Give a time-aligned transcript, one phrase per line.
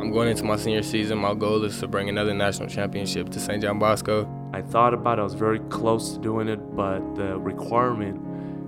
[0.00, 1.18] I'm going into my senior season.
[1.18, 3.60] My goal is to bring another national championship to St.
[3.60, 4.28] John Bosco.
[4.52, 5.22] I thought about it.
[5.22, 8.20] I was very close to doing it, but the requirement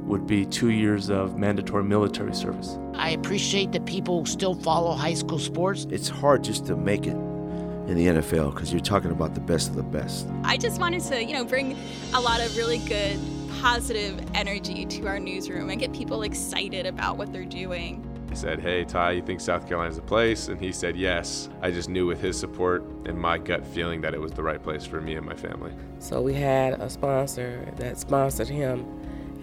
[0.07, 2.79] would be two years of mandatory military service.
[2.95, 5.87] I appreciate that people still follow high school sports.
[5.89, 9.71] It's hard just to make it in the NFL because you're talking about the best
[9.71, 10.27] of the best.
[10.43, 11.79] I just wanted to, you know, bring
[12.13, 13.21] a lot of really good
[13.61, 18.05] positive energy to our newsroom and get people excited about what they're doing.
[18.31, 20.47] I said, Hey, Ty, you think South Carolina's a place?
[20.49, 21.49] And he said, Yes.
[21.63, 24.63] I just knew with his support and my gut feeling that it was the right
[24.63, 25.73] place for me and my family.
[25.99, 28.87] So we had a sponsor that sponsored him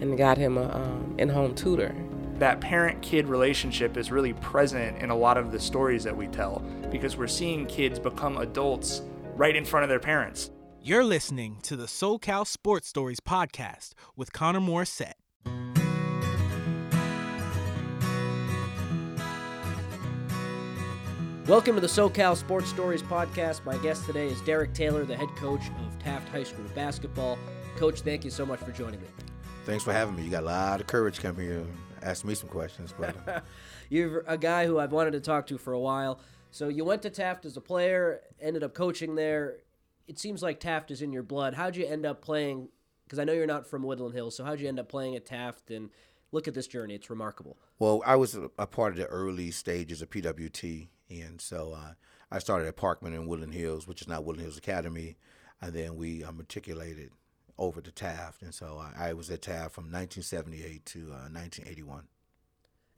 [0.00, 1.94] and got him a um, in-home tutor.
[2.36, 6.60] That parent-kid relationship is really present in a lot of the stories that we tell
[6.90, 9.02] because we're seeing kids become adults
[9.34, 10.50] right in front of their parents.
[10.80, 15.14] You're listening to the SoCal Sports Stories podcast with Connor Morissette.
[21.48, 23.64] Welcome to the SoCal Sports Stories podcast.
[23.64, 27.38] My guest today is Derek Taylor, the head coach of Taft High School basketball.
[27.76, 29.06] Coach, thank you so much for joining me.
[29.64, 30.24] Thanks for having me.
[30.24, 32.92] You got a lot of courage coming here and ask me some questions.
[32.98, 33.40] But uh,
[33.88, 36.20] You're a guy who I've wanted to talk to for a while.
[36.50, 39.56] So you went to Taft as a player, ended up coaching there.
[40.06, 41.54] It seems like Taft is in your blood.
[41.54, 42.68] How'd you end up playing?
[43.06, 44.36] Because I know you're not from Woodland Hills.
[44.36, 45.70] So how'd you end up playing at Taft?
[45.70, 45.88] And
[46.30, 47.56] look at this journey; it's remarkable.
[47.78, 51.92] well, I was a, a part of the early stages of PWT, and so uh,
[52.30, 55.16] I started at Parkman in Woodland Hills, which is now Woodland Hills Academy,
[55.60, 57.10] and then we uh, matriculated
[57.58, 62.04] over to Taft, and so I, I was at Taft from 1978 to uh, 1981.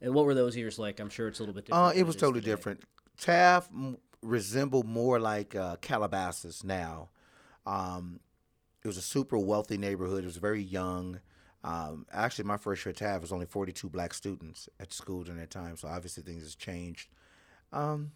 [0.01, 0.99] And what were those years like?
[0.99, 1.85] I'm sure it's a little bit different.
[1.85, 2.51] Uh, it was totally today.
[2.51, 2.83] different.
[3.17, 7.09] Taft m- resembled more like uh, Calabasas now.
[7.65, 8.19] Um,
[8.83, 10.23] it was a super wealthy neighborhood.
[10.23, 11.19] It was very young.
[11.63, 15.39] Um, actually, my first year at Taft was only 42 black students at school during
[15.39, 17.09] that time, so obviously things has changed.
[17.71, 18.11] Um,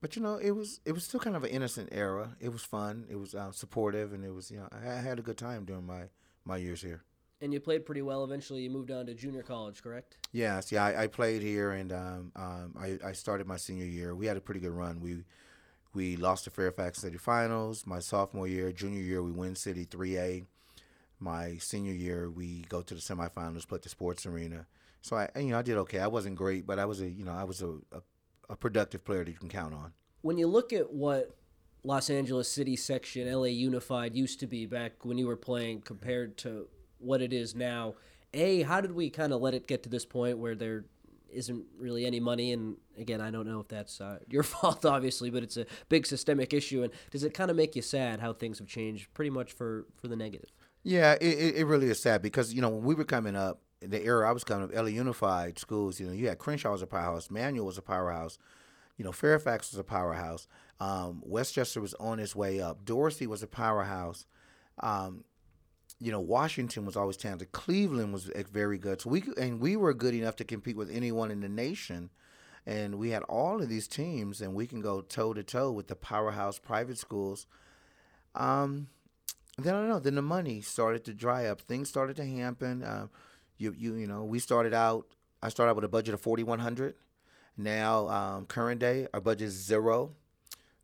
[0.00, 2.36] but you know, it was it was still kind of an innocent era.
[2.40, 3.06] It was fun.
[3.08, 5.64] It was uh, supportive, and it was you know I, I had a good time
[5.64, 6.04] during my
[6.44, 7.04] my years here.
[7.40, 8.24] And you played pretty well.
[8.24, 10.16] Eventually, you moved on to junior college, correct?
[10.32, 14.14] Yes, yeah, I, I played here, and um, um, I, I started my senior year.
[14.14, 15.00] We had a pretty good run.
[15.00, 15.24] We
[15.94, 17.86] we lost the Fairfax City Finals.
[17.86, 20.44] My sophomore year, junior year, we win City three A.
[21.18, 24.66] My senior year, we go to the semifinals, play the Sports Arena.
[25.00, 26.00] So I, you know, I did okay.
[26.00, 28.02] I wasn't great, but I was a, you know, I was a, a,
[28.48, 29.92] a productive player that you can count on.
[30.22, 31.36] When you look at what
[31.82, 36.36] Los Angeles City section, LA Unified used to be back when you were playing compared
[36.38, 36.68] to
[36.98, 37.94] what it is now,
[38.32, 40.86] A, how did we kind of let it get to this point where there
[41.30, 42.52] isn't really any money?
[42.52, 46.06] And again, I don't know if that's uh, your fault, obviously, but it's a big
[46.06, 46.82] systemic issue.
[46.82, 49.86] And does it kind of make you sad how things have changed pretty much for,
[50.00, 50.50] for the negative?
[50.84, 54.02] Yeah, it, it, really is sad because you know when we were coming up, the
[54.02, 56.86] era I was coming up, LA Unified schools, you know, you had Crenshaw was a
[56.86, 58.38] powerhouse, Manual was a powerhouse,
[58.96, 60.46] you know, Fairfax was a powerhouse,
[60.80, 64.26] um, Westchester was on its way up, Dorsey was a powerhouse,
[64.80, 65.24] um,
[66.00, 69.94] you know, Washington was always talented, Cleveland was very good, so we and we were
[69.94, 72.10] good enough to compete with anyone in the nation.
[72.66, 75.88] And we had all of these teams, and we can go toe to toe with
[75.88, 77.46] the powerhouse private schools.
[78.34, 78.88] Um,
[79.58, 79.98] then I don't know.
[79.98, 81.60] Then the money started to dry up.
[81.60, 82.82] Things started to happen.
[82.82, 83.06] Uh,
[83.58, 85.06] you you you know, we started out.
[85.42, 86.94] I started out with a budget of forty one hundred.
[87.56, 90.10] Now, um, current day, our budget is zero.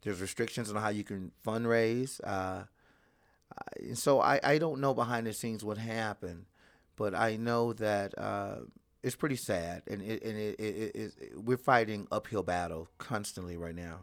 [0.02, 2.20] There's restrictions on how you can fundraise.
[2.22, 2.64] Uh,
[3.78, 6.46] and so I, I don't know behind the scenes what happened,
[6.96, 8.56] but I know that uh,
[9.02, 13.74] it's pretty sad, and it, and it, it, it, we're fighting uphill battle constantly right
[13.74, 14.00] now.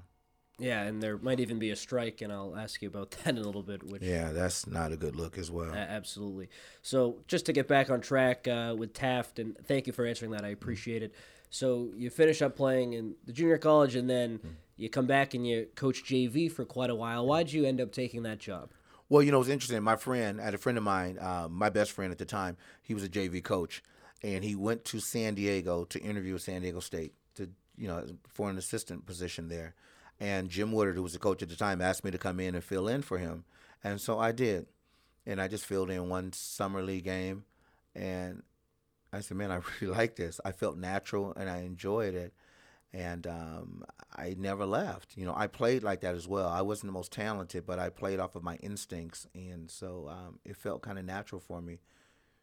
[0.60, 3.38] Yeah, and there might even be a strike, and I'll ask you about that in
[3.38, 3.84] a little bit.
[3.84, 5.74] Which Yeah, that's not a good look as well.
[5.74, 6.50] A- absolutely.
[6.82, 10.32] So just to get back on track uh, with Taft, and thank you for answering
[10.32, 10.44] that.
[10.44, 11.14] I appreciate it.
[11.50, 14.40] So you finish up playing in the junior college, and then
[14.76, 17.26] you come back and you coach JV for quite a while.
[17.26, 18.72] Why'd you end up taking that job?
[19.10, 19.82] Well, you know, it's interesting.
[19.84, 22.58] My friend, I had a friend of mine, uh, my best friend at the time,
[22.82, 23.82] he was a JV coach,
[24.22, 28.06] and he went to San Diego to interview with San Diego State to, you know,
[28.28, 29.76] for an assistant position there.
[30.20, 32.56] And Jim Woodard, who was the coach at the time, asked me to come in
[32.56, 33.46] and fill in for him,
[33.84, 34.66] and so I did.
[35.26, 37.44] And I just filled in one summer league game,
[37.94, 38.44] and
[39.14, 40.40] I said, "Man, I really like this.
[40.44, 42.34] I felt natural, and I enjoyed it."
[42.94, 43.84] and um,
[44.16, 45.18] I never left.
[45.18, 46.48] You know, I played like that as well.
[46.48, 50.40] I wasn't the most talented, but I played off of my instincts, and so um,
[50.46, 51.80] it felt kind of natural for me.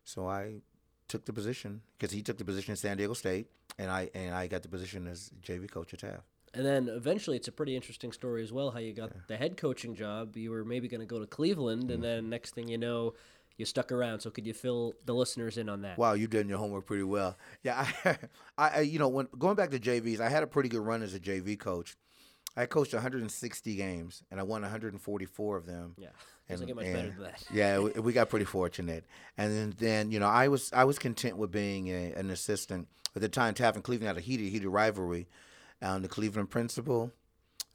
[0.05, 0.61] So I
[1.09, 3.47] took the position because he took the position at San Diego State,
[3.79, 6.23] and I and I got the position as JV coach at Taft.
[6.55, 8.71] And then eventually, it's a pretty interesting story as well.
[8.71, 10.37] How you got the head coaching job.
[10.37, 12.03] You were maybe going to go to Cleveland, and mm-hmm.
[12.03, 13.15] then next thing you know,
[13.57, 14.21] you stuck around.
[14.21, 15.99] So could you fill the listeners in on that?
[15.99, 17.37] Wow, you did your homework pretty well.
[17.63, 17.87] Yeah,
[18.59, 21.03] I, I, you know, when going back to JVs, I had a pretty good run
[21.03, 21.97] as a JV coach.
[22.57, 25.95] I coached 160 games, and I won 144 of them.
[25.99, 26.09] Yeah,
[26.49, 27.45] doesn't get much better than that.
[27.53, 29.05] yeah, we, we, got pretty fortunate.
[29.37, 32.89] And then, then, you know, I was I was content with being a, an assistant
[33.17, 33.55] at the time.
[33.55, 35.27] Taft and Cleveland had a heated heated rivalry.
[35.85, 37.13] Um, the Cleveland principal,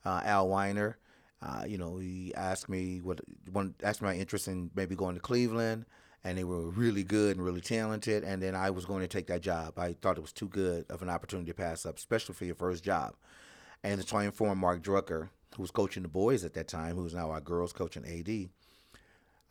[0.04, 0.98] uh, Al Weiner,
[1.42, 3.22] uh, you know, he asked me what
[3.52, 5.86] one asked my interest in maybe going to Cleveland,
[6.24, 8.24] and they were really good and really talented.
[8.24, 9.80] And then I was going to take that job.
[9.80, 12.56] I thought it was too good of an opportunity to pass up, especially for your
[12.56, 13.16] first job.
[13.84, 17.14] And so I informed Mark Drucker, who was coaching the boys at that time, who's
[17.14, 18.50] now our girls coach and AD.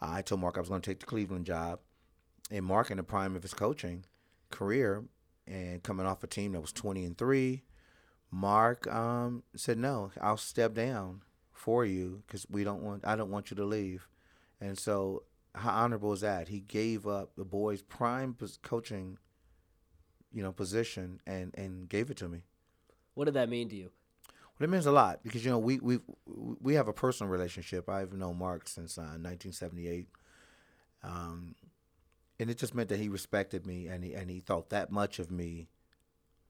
[0.01, 1.81] I told Mark I was going to take the Cleveland job.
[2.51, 4.05] And Mark, in the prime of his coaching
[4.51, 5.05] career
[5.47, 7.63] and coming off a team that was 20 and 3,
[8.31, 11.23] Mark um, said, No, I'll step down
[11.53, 14.09] for you because we don't want, I don't want you to leave.
[14.61, 16.49] And so, how honorable is that?
[16.49, 19.19] He gave up the boys' prime coaching,
[20.33, 22.43] you know, position and, and gave it to me.
[23.15, 23.91] What did that mean to you?
[24.59, 26.01] Well, it means a lot because you know we we
[26.61, 27.89] we have a personal relationship.
[27.89, 30.09] I've known Mark since uh, 1978,
[31.05, 31.55] um,
[32.41, 35.19] and it just meant that he respected me and he and he thought that much
[35.19, 35.69] of me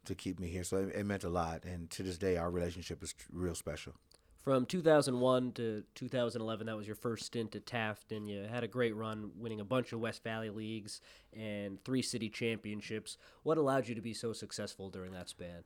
[0.05, 0.65] to keep me here.
[0.65, 3.95] So it, it meant a lot, and to this day, our relationship is real special.
[4.43, 8.69] From 2001 to 2011, that was your first stint at Taft, and you had a
[8.69, 11.01] great run, winning a bunch of West Valley leagues
[11.35, 13.19] and three city championships.
[13.43, 15.65] What allowed you to be so successful during that span?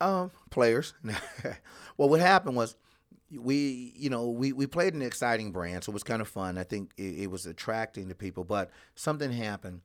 [0.00, 0.94] Um, players.
[1.96, 2.76] well, what happened was
[3.32, 6.58] we, you know, we, we played an exciting brand, so it was kind of fun.
[6.58, 9.80] I think it, it was attracting to people, but something happened.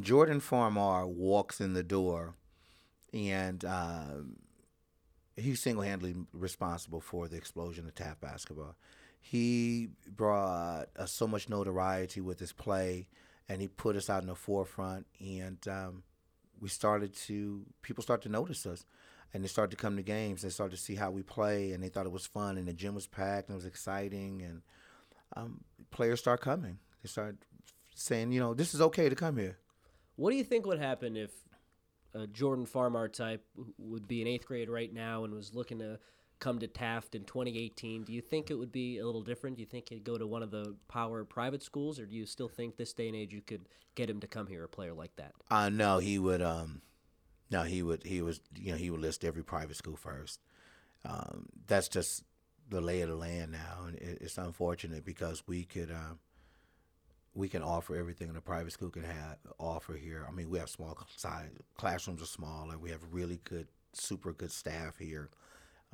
[0.00, 2.34] Jordan Farmar walks in the door,
[3.12, 4.22] and uh,
[5.36, 8.76] he's single handedly responsible for the explosion of Taft basketball.
[9.20, 13.08] He brought uh, so much notoriety with his play,
[13.48, 16.02] and he put us out in the forefront, and um,
[16.60, 18.84] we started to, people started to notice us
[19.32, 20.42] and they started to come to games.
[20.42, 22.58] They started to see how we play, and they thought it was fun.
[22.58, 24.42] And the gym was packed, and it was exciting.
[24.42, 24.62] And
[25.36, 25.60] um,
[25.90, 26.78] players start coming.
[27.02, 27.36] They start
[27.94, 29.58] saying, you know, this is okay to come here.
[30.16, 31.30] What do you think would happen if
[32.14, 33.44] a Jordan Farmar type
[33.78, 35.98] would be in eighth grade right now and was looking to
[36.40, 38.04] come to Taft in 2018?
[38.04, 39.56] Do you think it would be a little different?
[39.56, 42.26] Do you think he'd go to one of the power private schools, or do you
[42.26, 44.94] still think this day and age you could get him to come here, a player
[44.94, 45.32] like that?
[45.50, 46.42] Uh, no, he would.
[46.42, 46.82] Um,
[47.50, 48.02] no, he would.
[48.04, 48.40] He was.
[48.56, 50.40] You know, he would list every private school first.
[51.04, 52.24] Um, that's just
[52.68, 55.90] the lay of the land now, and it, it's unfortunate because we could.
[55.90, 56.14] Uh,
[57.34, 60.26] we can offer everything a private school can have offer here.
[60.28, 62.76] I mean, we have small size classrooms are smaller.
[62.76, 65.30] We have really good, super good staff here.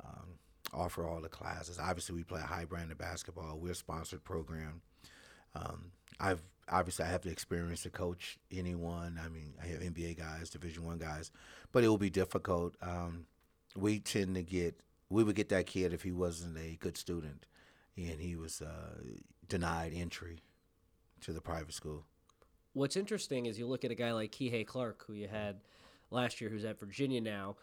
[0.03, 0.39] Um,
[0.73, 1.79] offer all the classes.
[1.79, 3.57] Obviously, we play high brand of basketball.
[3.59, 4.81] We're a sponsored program.
[5.55, 9.19] Um, I've obviously I have the experience to coach anyone.
[9.23, 11.31] I mean, I have NBA guys, Division One guys,
[11.71, 12.75] but it will be difficult.
[12.81, 13.25] Um,
[13.75, 14.79] we tend to get
[15.09, 17.45] we would get that kid if he wasn't a good student,
[17.95, 19.01] and he was uh,
[19.47, 20.39] denied entry
[21.21, 22.05] to the private school.
[22.73, 25.61] What's interesting is you look at a guy like Kihei Clark, who you had
[26.11, 27.55] last year, who's at Virginia now.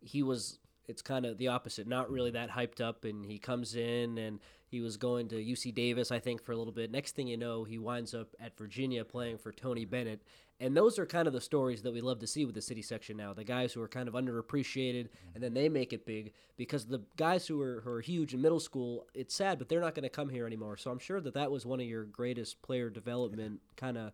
[0.00, 1.86] He was it's kind of the opposite.
[1.86, 5.74] Not really that hyped up, and he comes in and he was going to UC
[5.74, 6.90] Davis, I think, for a little bit.
[6.90, 10.22] Next thing you know, he winds up at Virginia playing for Tony Bennett,
[10.60, 12.82] and those are kind of the stories that we love to see with the city
[12.82, 13.32] section now.
[13.32, 17.02] The guys who are kind of underappreciated, and then they make it big because the
[17.16, 20.04] guys who are who are huge in middle school, it's sad, but they're not going
[20.04, 20.76] to come here anymore.
[20.76, 24.12] So I'm sure that that was one of your greatest player development kind of.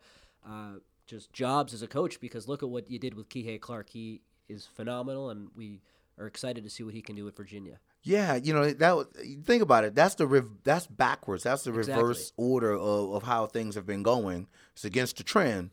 [0.48, 3.90] Uh, just jobs as a coach because look at what you did with Kihei Clark.
[3.90, 5.82] He is phenomenal, and we
[6.18, 7.80] are excited to see what he can do with Virginia.
[8.02, 9.06] Yeah, you know that.
[9.44, 9.94] Think about it.
[9.96, 11.42] That's the rev- that's backwards.
[11.42, 12.00] That's the Exactly.
[12.02, 14.46] reverse order of, of how things have been going.
[14.72, 15.70] It's against the trend.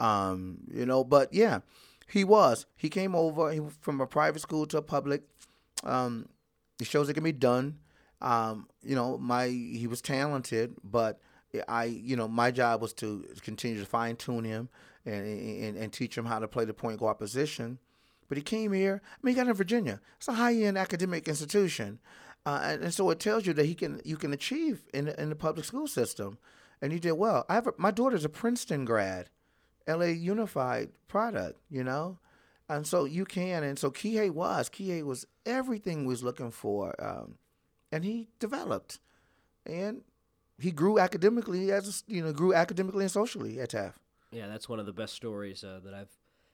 [0.00, 1.60] Um, you know, but yeah,
[2.08, 2.66] he was.
[2.76, 5.22] He came over he, from a private school to a public.
[5.84, 6.28] Um,
[6.80, 7.78] it shows it can be done.
[8.20, 11.20] Um, you know, my he was talented, but
[11.68, 14.68] I, you know, my job was to continue to fine tune him
[15.04, 17.78] and, and and teach him how to play the point guard position.
[18.28, 19.02] But he came here.
[19.04, 20.00] I mean, he got in Virginia.
[20.16, 22.00] It's a high end academic institution,
[22.44, 25.20] uh, and, and so it tells you that he can you can achieve in the,
[25.20, 26.38] in the public school system,
[26.80, 27.44] and he did well.
[27.48, 29.30] I have a, my daughter's a Princeton grad,
[29.86, 30.10] L.A.
[30.10, 32.18] Unified product, you know,
[32.68, 33.62] and so you can.
[33.62, 37.36] And so Kihei was Kihei was everything we was looking for, um,
[37.92, 39.00] and he developed,
[39.64, 40.02] and
[40.58, 43.98] he grew academically as you know grew academically and socially at Taft.
[44.32, 46.10] Yeah, that's one of the best stories uh, that I've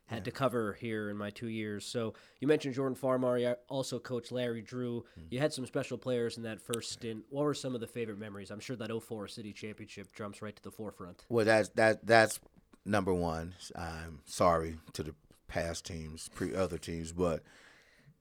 [0.06, 1.86] had to cover here in my two years.
[1.86, 3.40] So you mentioned Jordan Farmar.
[3.40, 5.04] You also coached Larry Drew.
[5.30, 7.24] You had some special players in that first stint.
[7.30, 8.50] What were some of the favorite memories?
[8.50, 11.24] I'm sure that 04 City Championship jumps right to the forefront.
[11.28, 12.40] Well, that's that that's
[12.84, 13.54] number one.
[13.76, 15.14] I'm sorry to the
[15.48, 17.42] past teams, pre other teams, but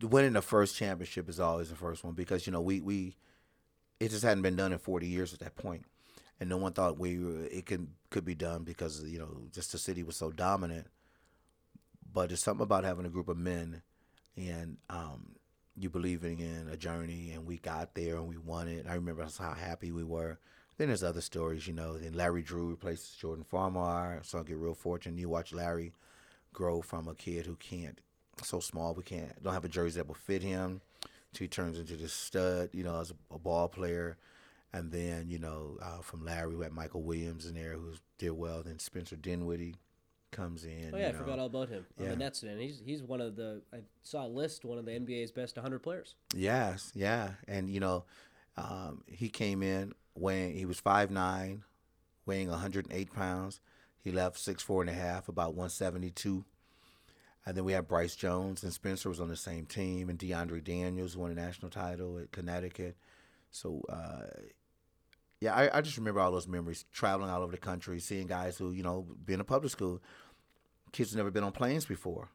[0.02, 3.16] winning the first championship is always the first one because you know we we
[4.00, 5.86] it just hadn't been done in 40 years at that point,
[6.40, 7.18] and no one thought we
[7.52, 10.88] it could could be done because you know just the city was so dominant.
[12.14, 13.84] But it's something about having a group of men,
[14.36, 15.36] and um,
[15.78, 18.86] you believing in a journey, and we got there and we won it.
[18.88, 20.40] I remember how happy we were.
[20.82, 21.96] Then there's other stories, you know.
[21.96, 25.20] Then Larry Drew replaces Jordan Farmar, so I get real fortunate.
[25.20, 25.94] You watch Larry
[26.54, 28.02] grow from a kid who can't
[28.42, 30.82] so small we can't don't have a jersey that will fit him.
[31.34, 34.18] So he turns into this stud, you know, as a, a ball player.
[34.74, 38.32] And then, you know, uh, from Larry, we had Michael Williams in there who did
[38.32, 38.64] well.
[38.64, 39.76] Then Spencer Dinwiddie
[40.32, 40.90] comes in.
[40.96, 41.18] Oh yeah, I know.
[41.20, 42.12] forgot all about him on Yeah.
[42.14, 42.42] the Nets.
[42.42, 45.58] And he's he's one of the I saw a list one of the NBA's best
[45.58, 46.16] 100 players.
[46.36, 48.04] Yes, yeah, and you know,
[48.58, 51.64] um, he came in weighing he was five nine,
[52.26, 53.60] weighing 108 pounds.
[54.04, 56.44] He left six four and a half, about 172.
[57.46, 60.64] And then we had Bryce Jones and Spencer was on the same team, and DeAndre
[60.64, 62.96] Daniels won a national title at Connecticut.
[63.50, 64.28] So, uh,
[65.40, 68.58] yeah, I, I just remember all those memories, traveling all over the country, seeing guys
[68.58, 70.02] who, you know, being in public school,
[70.92, 72.30] kids never been on planes before.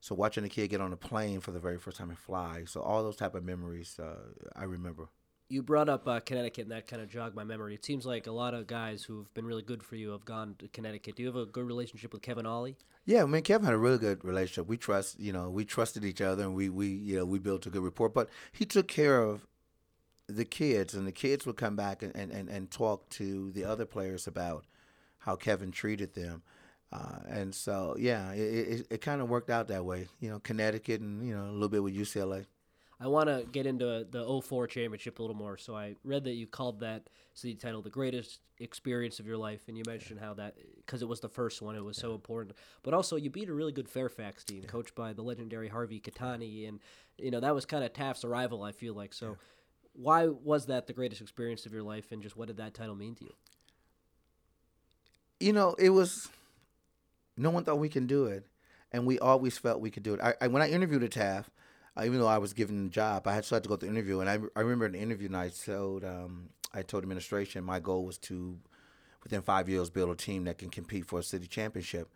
[0.00, 2.64] So watching a kid get on a plane for the very first time and fly.
[2.66, 4.16] So all those type of memories, uh,
[4.54, 5.08] I remember.
[5.50, 7.74] You brought up uh, Connecticut, and that kind of jogged my memory.
[7.74, 10.54] It seems like a lot of guys who've been really good for you have gone
[10.60, 11.16] to Connecticut.
[11.16, 12.76] Do you have a good relationship with Kevin Ollie?
[13.04, 14.68] Yeah, me and Kevin had a really good relationship.
[14.68, 17.66] We trust, you know, we trusted each other, and we, we, you know, we built
[17.66, 18.08] a good rapport.
[18.08, 19.48] But he took care of
[20.28, 23.64] the kids, and the kids would come back and, and, and, and talk to the
[23.64, 24.66] other players about
[25.18, 26.42] how Kevin treated them.
[26.92, 30.06] Uh, and so, yeah, it, it, it kind of worked out that way.
[30.20, 32.46] You know, Connecticut and, you know, a little bit with UCLA.
[33.00, 35.56] I want to get into the 04 championship a little more.
[35.56, 39.62] So I read that you called that city title the greatest experience of your life,
[39.68, 42.56] and you mentioned how that because it was the first one, it was so important.
[42.82, 46.68] But also, you beat a really good Fairfax team, coached by the legendary Harvey Kitani,
[46.68, 46.80] and
[47.16, 48.62] you know that was kind of Taft's arrival.
[48.62, 49.36] I feel like so.
[49.94, 52.94] Why was that the greatest experience of your life, and just what did that title
[52.94, 53.32] mean to you?
[55.40, 56.28] you know, it was
[57.36, 58.46] no one thought we can do it,
[58.92, 60.20] and we always felt we could do it.
[60.20, 61.50] I, I when I interviewed at Taft,
[61.98, 63.90] even though I was given the job, I had still had to go to the
[63.90, 67.64] interview, and I, I remember in the interview, and I told um, I told administration
[67.64, 68.58] my goal was to
[69.22, 72.08] within five years build a team that can compete for a city championship,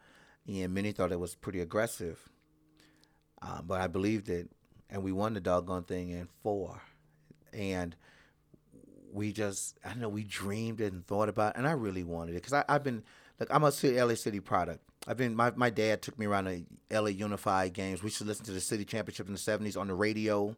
[0.47, 2.19] and many thought it was pretty aggressive,
[3.43, 4.49] uh, but I believed it,
[4.90, 6.81] and we won the doggone thing in four,
[7.52, 7.97] and
[9.12, 12.33] we just I don't know we dreamed and thought about it, and I really wanted
[12.33, 13.02] it because I've been
[13.40, 14.81] like I'm a city, LA City product.
[15.07, 18.03] I've been my, my dad took me around the LA Unified games.
[18.03, 20.57] We used to listen to the city championship in the '70s on the radio.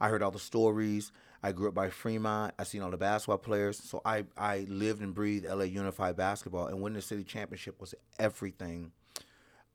[0.00, 1.12] I heard all the stories.
[1.42, 2.54] I grew up by Fremont.
[2.58, 3.78] I seen all the basketball players.
[3.78, 7.94] So I I lived and breathed LA Unified basketball, and winning the city championship was
[8.18, 8.92] everything.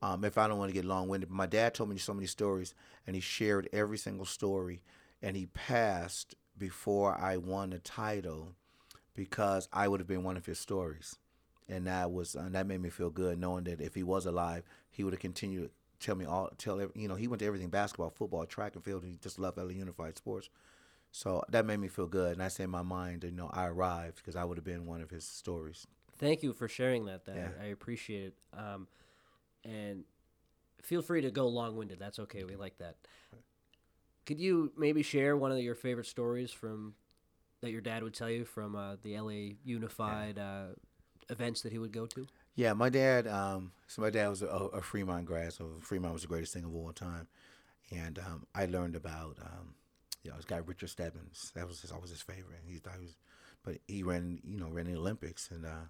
[0.02, 2.28] Um, if I don't want to get long winded, my dad told me so many
[2.28, 2.74] stories,
[3.06, 4.82] and he shared every single story,
[5.22, 8.56] and he passed before I won the title
[9.14, 11.18] because I would have been one of his stories,
[11.70, 14.64] and that was uh, that made me feel good knowing that if he was alive,
[14.90, 17.46] he would have continued to tell me all tell every, you know he went to
[17.46, 19.04] everything basketball, football, track and field.
[19.04, 20.50] And he just loved LA Unified Sports,
[21.12, 23.68] so that made me feel good, and I say in my mind, you know, I
[23.68, 25.88] arrived because I would have been one of his stories.
[26.18, 27.26] Thank you for sharing that.
[27.26, 27.50] That Yeah.
[27.62, 28.34] I appreciate it.
[28.54, 28.88] Um,
[29.64, 30.04] and
[30.82, 32.00] feel free to go long winded.
[32.00, 32.44] That's okay.
[32.44, 32.98] We like that.
[34.26, 36.94] Could you maybe share one of your favorite stories from
[37.62, 40.68] that your dad would tell you from uh, the LA Unified uh,
[41.30, 42.28] events that he would go to?
[42.56, 43.28] Yeah, my dad.
[43.28, 46.64] Um, so my dad was a, a Fremont grad, so Fremont was the greatest thing
[46.64, 47.28] of all time,
[47.92, 49.76] and um, I learned about um,
[50.24, 51.52] you know this guy Richard Stebbins.
[51.56, 52.60] That was his, always his favorite.
[52.68, 53.16] He thought he was,
[53.64, 55.88] but he ran you know ran the Olympics, and uh,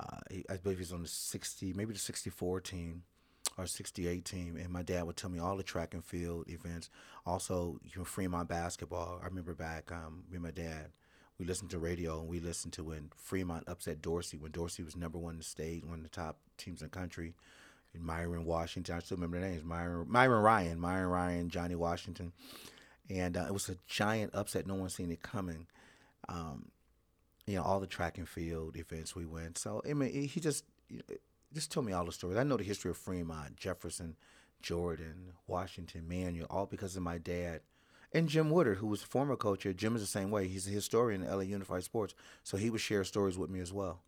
[0.00, 3.04] uh, he, I believe he was on the sixty, maybe the sixty four team
[3.56, 6.90] or 68 team and my dad would tell me all the track and field events
[7.24, 10.90] also you know fremont basketball i remember back um, and my dad
[11.38, 14.96] we listened to radio and we listened to when fremont upset dorsey when dorsey was
[14.96, 17.34] number one in the state one of the top teams in the country
[17.92, 22.32] and myron washington i still remember the names myron, myron ryan myron ryan johnny washington
[23.10, 25.66] and uh, it was a giant upset no one seen it coming
[26.28, 26.70] um,
[27.46, 30.64] you know all the track and field events we went so i mean he just
[31.54, 32.36] just told me all the stories.
[32.36, 34.16] I know the history of Fremont, Jefferson,
[34.60, 37.60] Jordan, Washington, Manual, all because of my dad.
[38.14, 39.72] And Jim Woodard, who was a former coach here.
[39.72, 40.46] Jim is the same way.
[40.46, 42.14] He's a historian in LA Unified Sports.
[42.44, 44.00] So he would share stories with me as well.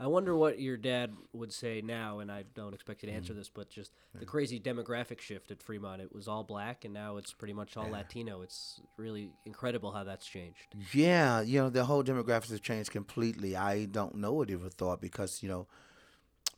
[0.00, 3.18] I wonder what your dad would say now, and I don't expect you to Mm-hmm.
[3.18, 6.02] answer this, but just the crazy demographic shift at Fremont.
[6.02, 7.92] It was all black, and now it's pretty much all Yeah.
[7.92, 8.42] Latino.
[8.42, 10.74] It's really incredible how that's changed.
[10.92, 13.54] Yeah, you know, the whole demographics have changed completely.
[13.54, 15.68] I don't know what he would have thought because, you know,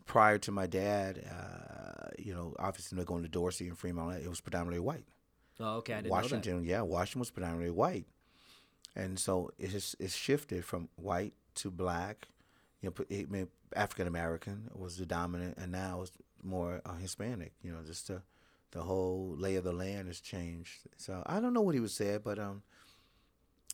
[0.06, 4.28] prior to my dad, uh, you know, obviously not going to Dorsey and Fremont, it
[4.28, 5.04] was predominantly white.
[5.60, 6.22] Oh, okay, I didn't know that.
[6.22, 8.06] Washington, yeah, Washington was predominantly white,
[8.96, 12.28] and so it's it's shifted from white to black.
[12.80, 17.52] You know, I mean, African American was the dominant, and now it's more uh, Hispanic.
[17.62, 18.22] You know, just the
[18.72, 20.80] the whole lay of the land has changed.
[20.96, 22.62] So I don't know what he would say, but um,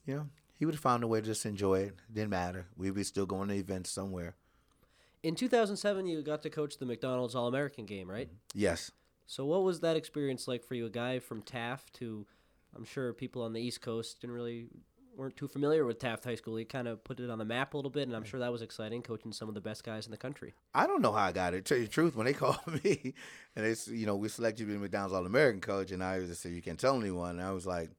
[0.07, 0.27] you know,
[0.59, 1.95] he would have found a way to just enjoy it.
[2.13, 2.67] Didn't matter.
[2.77, 4.37] We'd be still going to events somewhere.
[5.23, 8.29] In 2007, you got to coach the McDonald's All American game, right?
[8.55, 8.91] Yes.
[9.31, 10.87] So, what was that experience like for you?
[10.87, 12.27] A guy from Taft, who
[12.75, 14.67] I'm sure people on the East Coast didn't really
[15.17, 16.57] weren't too familiar with Taft High School.
[16.57, 18.51] He kind of put it on the map a little bit, and I'm sure that
[18.51, 20.53] was exciting, coaching some of the best guys in the country.
[20.75, 21.65] I don't know how I got it.
[21.65, 23.15] Tell you the truth, when they called me
[23.55, 26.03] and they, s- you know, we selected you to be McDonald's All American coach, and
[26.03, 27.39] I just said you can't tell anyone.
[27.39, 27.91] And I was like,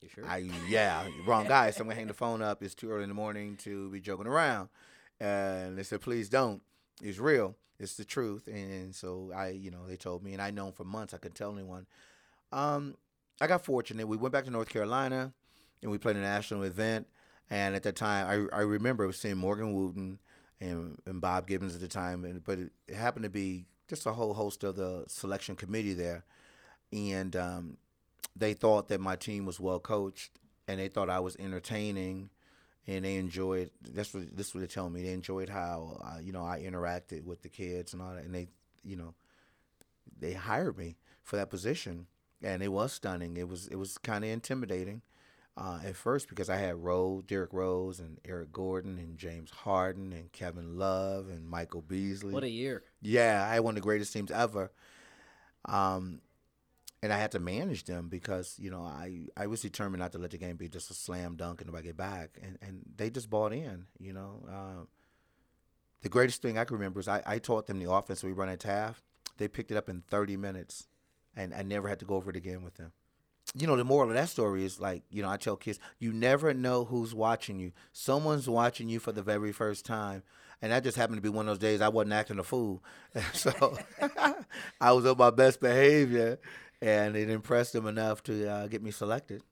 [0.00, 0.26] You sure?
[0.26, 1.70] I yeah, wrong guy.
[1.70, 2.60] So I'm gonna hang the phone up.
[2.64, 4.68] It's too early in the morning to be joking around.
[5.20, 6.60] And they said, please don't.
[7.00, 7.54] It's real.
[7.78, 8.46] It's the truth.
[8.46, 11.36] And so I, you know, they told me, and I known for months I couldn't
[11.36, 11.86] tell anyone.
[12.52, 12.96] Um,
[13.40, 14.08] I got fortunate.
[14.08, 15.32] We went back to North Carolina,
[15.82, 17.06] and we played a national event.
[17.50, 20.18] And at that time, I I remember seeing Morgan Wootten
[20.60, 22.24] and, and Bob Gibbons at the time.
[22.24, 25.94] And but it, it happened to be just a whole host of the selection committee
[25.94, 26.24] there,
[26.92, 27.76] and um,
[28.34, 32.30] they thought that my team was well coached, and they thought I was entertaining,
[32.86, 33.70] and they enjoyed.
[33.82, 35.02] That's what this what they tell me.
[35.02, 38.34] They enjoyed how uh, you know I interacted with the kids and all that, and
[38.34, 38.48] they
[38.84, 39.14] you know
[40.18, 42.06] they hired me for that position,
[42.42, 43.36] and it was stunning.
[43.36, 45.02] It was it was kind of intimidating
[45.56, 50.12] uh, at first because I had Rose, Derrick Rose, and Eric Gordon, and James Harden,
[50.12, 52.34] and Kevin Love, and Michael Beasley.
[52.34, 52.84] What a year!
[53.00, 54.70] Yeah, I had one of the greatest teams ever.
[55.64, 56.20] Um,
[57.02, 60.18] and I had to manage them because you know I, I was determined not to
[60.18, 63.10] let the game be just a slam dunk and nobody get back, and and they
[63.10, 63.86] just bought in.
[63.98, 64.88] You know, um,
[66.02, 68.48] the greatest thing I can remember is I, I taught them the offense we run
[68.48, 69.02] at Taft.
[69.38, 70.86] They picked it up in 30 minutes,
[71.34, 72.92] and I never had to go over it again with them.
[73.54, 76.12] You know, the moral of that story is like, you know, I tell kids, you
[76.12, 77.72] never know who's watching you.
[77.92, 80.22] Someone's watching you for the very first time.
[80.62, 82.82] And that just happened to be one of those days I wasn't acting a fool.
[83.34, 83.78] so
[84.80, 86.38] I was on my best behavior,
[86.82, 89.42] and it impressed them enough to uh, get me selected.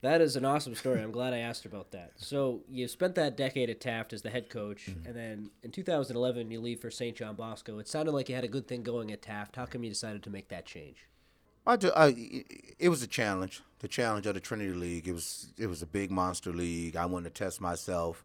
[0.00, 1.02] That is an awesome story.
[1.02, 2.12] I'm glad I asked about that.
[2.16, 5.06] So you spent that decade at Taft as the head coach, Mm-hmm.
[5.08, 7.16] and then in 2011 you leave for St.
[7.16, 7.78] John Bosco.
[7.80, 9.56] It sounded like you had a good thing going at Taft.
[9.56, 10.98] How come you decided to make that change?
[11.66, 12.44] I, do, I
[12.78, 13.62] it was a challenge.
[13.80, 15.06] The challenge of the Trinity League.
[15.08, 16.96] It was it was a big monster league.
[16.96, 18.24] I wanted to test myself.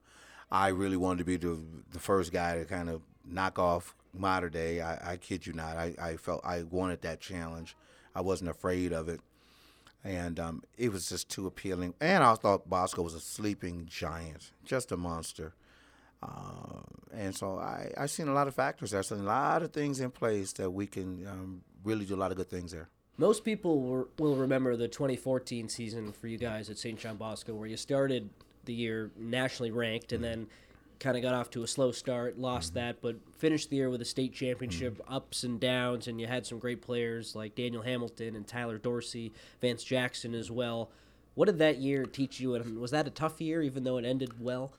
[0.51, 1.59] I really wanted to be the
[1.91, 4.79] the first guy to kind of knock off Mater Dei.
[4.79, 5.75] I, I kid you not.
[5.75, 7.75] I, I felt I wanted that challenge.
[8.15, 9.21] I wasn't afraid of it,
[10.03, 11.93] and um, it was just too appealing.
[11.99, 15.53] And I thought Bosco was a sleeping giant, just a monster.
[16.21, 16.81] Uh,
[17.13, 19.03] and so I I seen a lot of factors there.
[19.03, 22.31] So a lot of things in place that we can um, really do a lot
[22.31, 22.89] of good things there.
[23.17, 26.97] Most people will, will remember the 2014 season for you guys at St.
[26.97, 28.29] John Bosco, where you started
[28.65, 30.47] the year nationally ranked and then
[31.03, 34.01] kind of got off to a slow start, lost that, but finished the year with
[34.01, 38.37] a state championship, ups and downs, and you had some great players like Daniel Hamilton
[38.37, 40.89] and Tyler Dorsey, Vance Jackson as well.
[41.35, 44.05] What did that year teach you, and was that a tough year, even though it
[44.05, 44.73] ended well?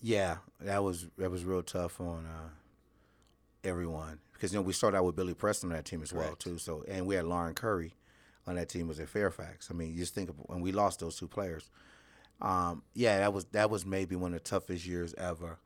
[0.00, 2.50] Yeah, that was that was real tough on uh,
[3.64, 6.36] everyone because you know we started out with Billy Preston on that team as well
[6.36, 6.58] too.
[6.58, 7.94] So and we had Lauren Curry
[8.46, 9.68] on that team was at Fairfax.
[9.70, 11.70] I mean, you just think of when we lost those two players.
[12.40, 15.58] Um, yeah, that was that was maybe one of the toughest years ever.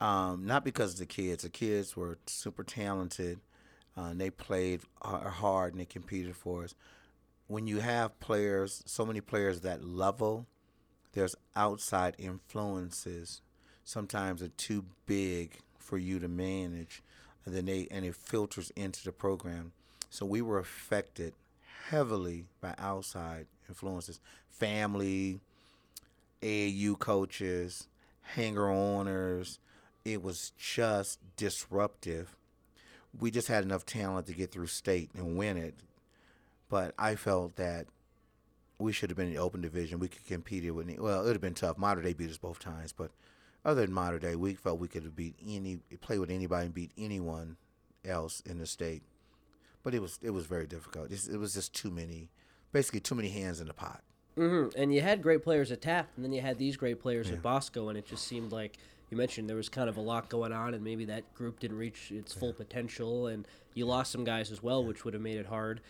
[0.00, 1.42] Um, not because of the kids.
[1.42, 3.40] The kids were super talented.
[3.96, 6.76] Uh, and they played hard and they competed for us.
[7.48, 10.46] When you have players, so many players that level,
[11.12, 13.40] there's outside influences
[13.84, 17.02] sometimes are too big for you to manage
[17.44, 19.72] and then they and it filters into the program
[20.10, 21.32] so we were affected
[21.90, 24.20] heavily by outside influences
[24.50, 25.40] family
[26.42, 27.88] AAU coaches
[28.22, 29.58] hanger oners
[30.04, 32.36] it was just disruptive
[33.18, 35.74] we just had enough talent to get through state and win it
[36.68, 37.86] but I felt that
[38.78, 39.98] we should have been in the open division.
[39.98, 40.88] We could compete it with.
[40.88, 41.78] any- Well, it would have been tough.
[41.78, 43.10] Mater Dei beat us both times, but
[43.64, 46.74] other than Mater Dei, we felt we could have beat any, play with anybody and
[46.74, 47.56] beat anyone
[48.04, 49.02] else in the state.
[49.82, 51.06] But it was it was very difficult.
[51.06, 52.30] It's- It was just too many,
[52.72, 54.02] basically too many hands in the pot.
[54.36, 57.30] hmm And you had great players at Taft, and then you had these great players
[57.30, 58.76] at Bosco, and it just seemed like
[59.10, 61.78] you mentioned there was kind of a lot going on, and maybe that group didn't
[61.78, 65.38] reach its full potential, and you lost some guys as well, which would have made
[65.38, 65.80] it hard.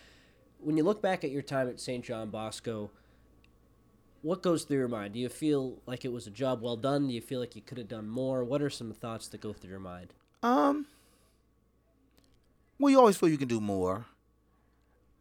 [0.60, 2.04] When you look back at your time at St.
[2.04, 2.90] John Bosco,
[4.22, 5.14] what goes through your mind?
[5.14, 7.08] Do you feel like it was a job well done?
[7.08, 8.44] Do you feel like you could have done more?
[8.44, 10.12] What are some thoughts that go through your mind?
[10.42, 10.86] Um.
[12.78, 14.06] Well, you always feel you can do more.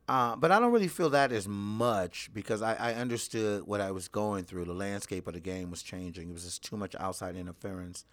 [0.07, 3.91] Uh, but I don't really feel that as much because I, I understood what I
[3.91, 4.65] was going through.
[4.65, 6.29] The landscape of the game was changing.
[6.29, 8.05] It was just too much outside interference.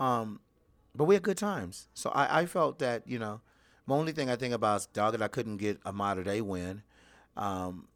[0.00, 0.40] Um,
[0.94, 1.88] but we had good times.
[1.92, 3.40] So I, I felt that, you know,
[3.86, 6.40] my only thing I think about is dog that I couldn't get a Mater Dei
[6.40, 6.82] win.
[7.36, 7.88] Um,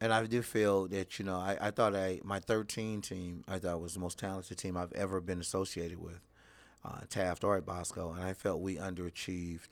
[0.00, 3.58] and I do feel that, you know, I, I thought I, my 13 team, I
[3.58, 6.20] thought was the most talented team I've ever been associated with,
[6.84, 8.12] uh, Taft or at Bosco.
[8.12, 9.68] And I felt we underachieved.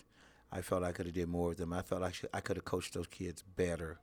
[0.50, 1.72] I felt I could have did more with them.
[1.72, 3.98] I felt I, I could have coached those kids better.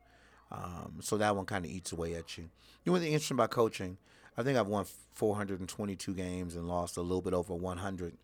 [0.51, 2.45] Um, so that one kind of eats away at you.
[2.45, 2.49] You
[2.87, 3.97] know what's interesting about coaching?
[4.37, 8.17] I think I've won 422 games and lost a little bit over 100.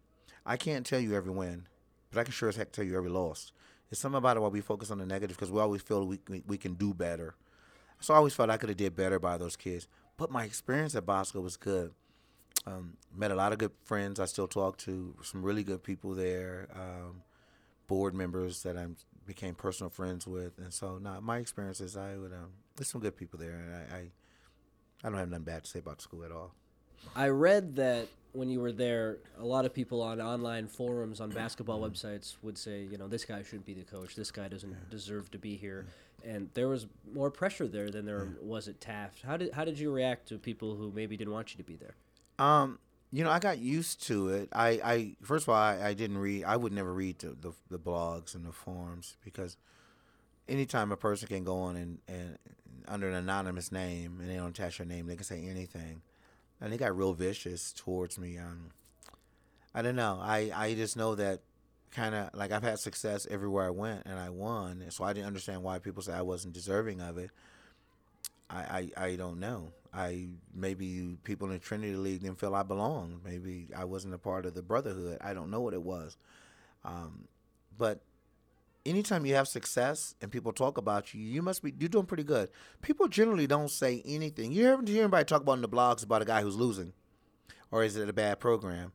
[0.45, 1.67] I can't tell you every win,
[2.12, 3.52] but I can sure as heck tell you every loss.
[3.91, 6.19] It's something about it why we focus on the negative because we always feel we,
[6.30, 7.36] we, we can do better.
[8.00, 9.88] So I always felt I could have did better by those kids.
[10.17, 11.91] But my experience at Bosco was good.
[12.67, 16.15] Um, met a lot of good friends I still talk to, some really good people
[16.15, 17.21] there, um,
[17.88, 18.88] board members that I
[19.28, 20.58] became personal friends with.
[20.58, 23.54] And so, nah, my experiences, I would, um, there's some good people there.
[23.54, 24.01] And I, I,
[25.04, 26.54] I don't have nothing bad to say about the school at all.
[27.15, 31.30] I read that when you were there, a lot of people on online forums on
[31.30, 34.15] basketball websites would say, you know, this guy shouldn't be the coach.
[34.15, 35.86] This guy doesn't deserve to be here.
[36.25, 39.21] And there was more pressure there than there was at Taft.
[39.21, 41.75] How did how did you react to people who maybe didn't want you to be
[41.75, 41.95] there?
[42.38, 42.80] Um,
[43.12, 44.50] you know, I got used to it.
[44.52, 46.43] I, I first of all, I, I didn't read.
[46.43, 49.58] I would never read the, the, the blogs and the forums because
[50.48, 52.38] anytime a person can go on and, and
[52.88, 56.02] under an anonymous name and they don't attach their name, they can say anything,
[56.60, 58.38] and they got real vicious towards me.
[58.38, 58.71] Um,
[59.74, 60.19] I don't know.
[60.21, 61.41] I I just know that
[61.91, 65.28] kind of like I've had success everywhere I went and I won, so I didn't
[65.28, 67.32] understand why people say I wasn't deserving of it.
[68.50, 69.71] I, I, I don't know.
[69.95, 73.21] I maybe people in the Trinity League didn't feel I belonged.
[73.23, 75.17] Maybe I wasn't a part of the brotherhood.
[75.21, 76.17] I don't know what it was.
[76.84, 77.27] Um,
[77.77, 78.01] but
[78.86, 82.23] anytime you have success and people talk about you, you must be you're doing pretty
[82.23, 82.49] good.
[82.81, 84.51] People generally don't say anything.
[84.51, 86.91] You haven't hear anybody talk about in the blogs about a guy who's losing,
[87.71, 88.91] or is it a bad program?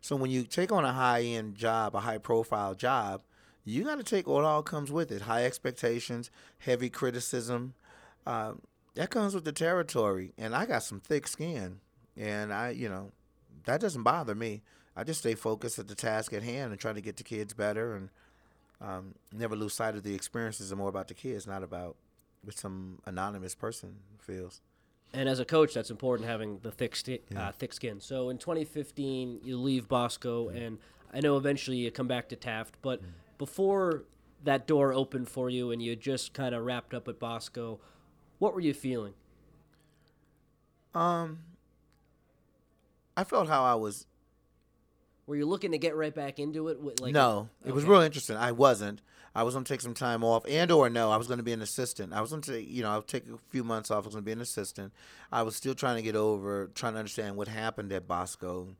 [0.00, 3.22] So when you take on a high end job, a high profile job,
[3.64, 7.74] you got to take what all comes with it: high expectations, heavy criticism.
[8.24, 8.60] Um,
[8.94, 11.80] that comes with the territory, and I got some thick skin,
[12.16, 13.12] and I, you know,
[13.64, 14.62] that doesn't bother me.
[14.96, 17.52] I just stay focused at the task at hand and try to get the kids
[17.54, 18.08] better, and
[18.80, 21.96] um, never lose sight of the experiences are more about the kids, not about
[22.42, 24.60] what some anonymous person feels.
[25.12, 27.48] And as a coach, that's important having the thick sti- Yeah.
[27.48, 28.00] uh, thick skin.
[28.00, 30.78] So in 2015, you leave Bosco, and
[31.12, 32.76] I know eventually you come back to Taft.
[32.82, 33.00] But
[33.38, 34.02] before
[34.42, 37.80] that door opened for you, and you just kind of wrapped up at Bosco,
[38.44, 39.14] what were you feeling?
[40.94, 41.38] Um,
[43.16, 44.06] I felt how I was.
[45.26, 46.78] Were you looking to get right back into it?
[46.78, 47.90] With, like no, it was Okay.
[47.92, 48.36] real interesting.
[48.36, 49.00] I wasn't.
[49.34, 51.42] I was going to take some time off, and or no, I was going to
[51.42, 52.12] be an assistant.
[52.12, 54.04] I was going to, take, you know, I'll take a few months off.
[54.04, 54.92] I was going to be an assistant.
[55.32, 58.76] I was still trying to get over, trying to understand what happened at Bosco.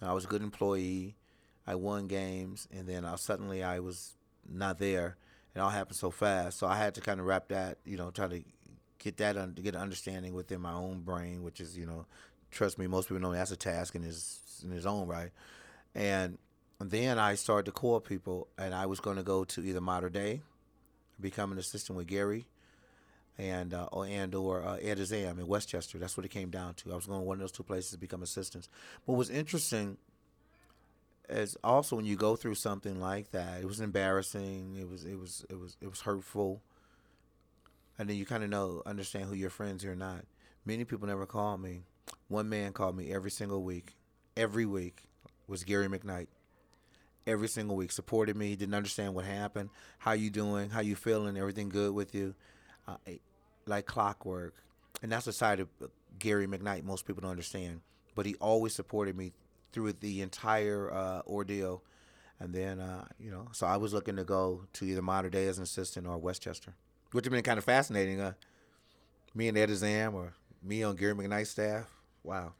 [0.00, 1.16] I was a good employee.
[1.66, 4.14] I won games, and then I, suddenly I was
[4.48, 5.16] not there.
[5.54, 8.10] It all happened so fast, so I had to kind of wrap that, you know,
[8.10, 8.42] try to
[8.98, 12.06] get that un- get an understanding within my own brain, which is, you know,
[12.50, 15.30] trust me, most people know that's a task in his in his own right.
[15.94, 16.38] And
[16.80, 20.10] then I started to call people, and I was going to go to either Mater
[20.10, 20.40] Dei,
[21.20, 22.46] become an assistant with Gary,
[23.38, 25.98] and uh, or and or uh, Ed Azzam in Westchester.
[25.98, 26.92] That's what it came down to.
[26.92, 28.68] I was going to one of those two places to become assistants.
[29.04, 29.98] What was interesting
[31.28, 34.76] is also when you go through something like that, it was embarrassing.
[34.78, 36.60] It was it was it was it was hurtful,
[37.98, 40.24] and then you kind of know understand who your friends are not.
[40.64, 41.82] Many people never called me.
[42.28, 43.94] One man called me every single week.
[44.36, 45.04] Every week
[45.46, 46.28] was Gary McKnight
[47.26, 47.92] every single week.
[47.92, 48.56] Supported me.
[48.56, 49.70] Didn't understand what happened.
[49.98, 50.70] How you doing?
[50.70, 51.36] How you feeling?
[51.36, 52.34] Everything good with you?
[52.86, 52.96] Uh,
[53.66, 54.54] like clockwork.
[55.02, 55.68] And that's the side of
[56.18, 57.80] Gary McKnight most people don't understand.
[58.14, 59.32] But he always supported me
[59.72, 61.82] through the entire uh, ordeal.
[62.38, 65.46] And then, uh, you know, so I was looking to go to either Mater Dei
[65.46, 66.74] as an assistant or Westchester,
[67.12, 68.20] which would have been kind of fascinating.
[68.20, 68.32] Uh,
[69.34, 71.90] me and Ed Azzam or me on Gary McKnight's staff.
[72.22, 72.52] Wow.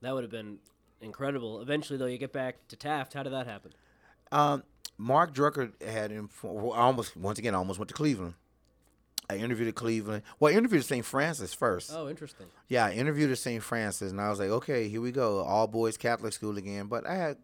[0.00, 0.58] That would have been
[1.00, 1.60] incredible.
[1.60, 3.14] Eventually, though, you get back to Taft.
[3.14, 3.72] How did that happen?
[4.32, 4.62] Um,
[4.98, 8.34] Mark Drucker had informed, I almost once again I almost went to Cleveland.
[9.28, 10.22] I interviewed at Cleveland.
[10.38, 11.04] Well, I interviewed at St.
[11.04, 11.90] Francis first.
[11.94, 12.46] Oh, interesting.
[12.68, 13.62] Yeah, I interviewed at St.
[13.62, 16.86] Francis, and I was like, okay, here we go, all boys Catholic school again.
[16.86, 17.38] But I had,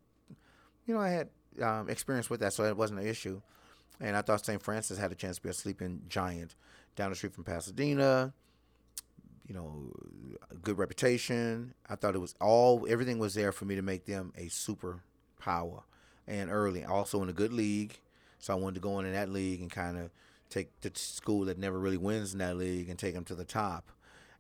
[0.87, 1.29] you know, I had
[1.63, 3.41] um, experience with that, so it wasn't an issue.
[4.01, 4.63] And I thought St.
[4.63, 6.55] Francis had a chance to be a sleeping giant
[6.97, 8.33] down the street from Pasadena.
[9.47, 9.93] You know,
[10.63, 11.75] good reputation.
[11.89, 15.03] I thought it was all everything was there for me to make them a super
[15.39, 15.83] power,
[16.27, 16.85] and early.
[16.85, 17.99] Also in a good league,
[18.39, 20.11] so I wanted to go in, in that league and kind of
[20.49, 23.45] take the school that never really wins in that league and take them to the
[23.45, 23.91] top.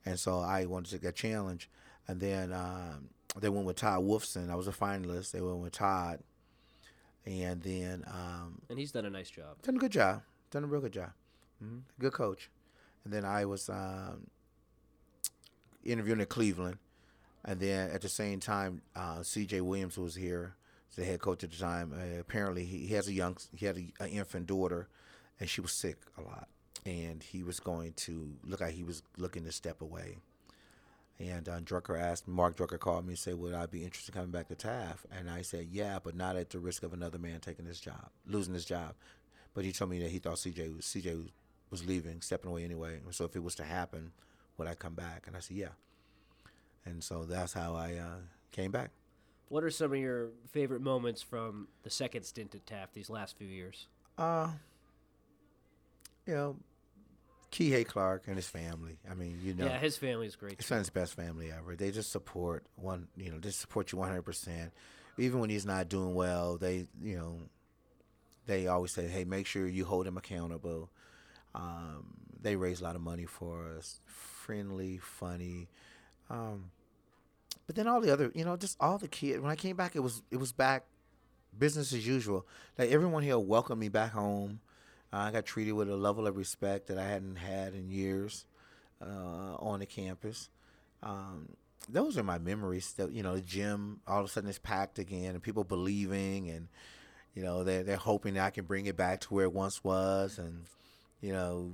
[0.07, 1.69] And so I wanted to take that challenge.
[2.09, 4.51] And then um, they went with Todd Wolfson.
[4.51, 5.33] I was a finalist.
[5.33, 6.21] They went with Todd.
[7.27, 9.61] And then um, And he's done a nice job.
[9.63, 10.23] done a good job.
[10.51, 11.11] Done a real good job.
[11.61, 12.51] hmm Good coach.
[13.05, 14.27] And then I was um,
[15.85, 16.79] interviewing at Cleveland.
[17.45, 19.63] And then at the same time, uh, C.J.
[19.63, 20.55] Williams was here,
[20.97, 21.93] the head coach at the time.
[21.95, 24.89] Uh, apparently, he, he has a young, he had an infant daughter,
[25.39, 26.49] and she was sick a lot.
[26.85, 30.19] And he was going to look like he was looking to step away.
[31.21, 34.19] And uh, Drucker asked, Mark Drucker called me and said, Would I be interested in
[34.21, 35.05] coming back to Taft?
[35.17, 38.09] And I said, Yeah, but not at the risk of another man taking his job,
[38.27, 38.95] losing his job.
[39.53, 41.29] But he told me that he thought CJ was, CJ
[41.71, 43.01] was leaving, stepping away anyway.
[43.11, 44.13] So if it was to happen,
[44.57, 45.25] would I come back?
[45.27, 45.75] And I said, Yeah.
[46.87, 48.91] And so that's how I uh, came back.
[49.51, 53.37] What are some of your favorite moments from the second stint at Taft these last
[53.37, 53.89] few years?
[54.17, 54.49] Uh,
[56.27, 56.57] you know,
[57.51, 58.99] Kihei Clark and his family.
[59.11, 60.57] I mean, you know, Yeah, his family is great.
[60.57, 61.75] His son's best family ever.
[61.77, 63.09] They just support one.
[63.17, 64.73] You know, they support you one hundred percent.
[65.19, 67.41] Even when he's not doing well, they you know,
[68.47, 70.91] they always say, "Hey, make sure you hold him accountable."
[71.55, 74.01] Um, they raise a lot of money for us.
[74.07, 75.69] Friendly, funny.
[76.31, 76.71] Um,
[77.67, 79.41] but then all the other, you know, just all the kids.
[79.41, 80.85] When I came back, it was it was back
[81.59, 82.47] business as usual.
[82.79, 84.61] Like everyone here welcomed me back home.
[85.13, 88.45] I got treated with a level of respect that I hadn't had in years
[89.03, 90.49] uh, on the campus.
[91.03, 91.49] Um,
[91.89, 92.93] those are my memories.
[92.95, 96.49] That you know, the gym all of a sudden is packed again, and people believing,
[96.51, 96.69] and
[97.35, 99.83] you know, they're they're hoping that I can bring it back to where it once
[99.83, 100.65] was, and
[101.21, 101.73] you know,